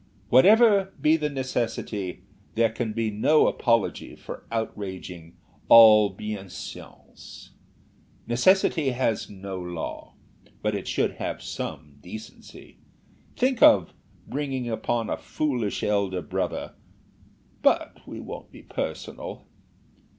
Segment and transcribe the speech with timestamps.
[0.29, 2.23] Whatever be the necessity,
[2.55, 5.37] there can be no apology for outraging
[5.69, 7.49] all bienséance.
[8.25, 10.15] Necessity has no law,
[10.63, 12.79] but it should have some decency.
[13.37, 13.93] Think of,
[14.27, 16.73] bringing upon a foolish elder brother
[17.61, 19.45] But we won't be personal."